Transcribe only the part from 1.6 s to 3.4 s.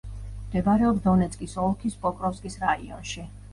ოლქის პოკროვსკის რაიონში.